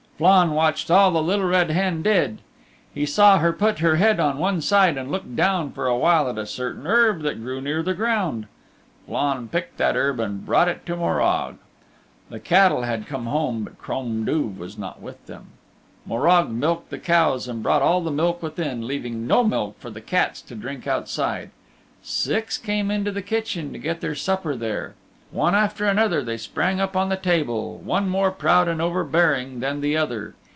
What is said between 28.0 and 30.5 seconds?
more proud and overbearing than the other.